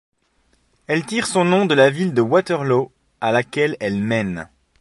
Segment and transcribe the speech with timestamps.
[0.87, 4.49] Elle tire son nom de la ville de Waterloo à laquelle elle mène.